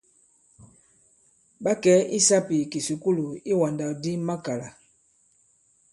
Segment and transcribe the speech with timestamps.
[1.63, 4.67] Ɓa kɛ̀ i sāpì ì kìsukulù iwàndàkdi makàlà.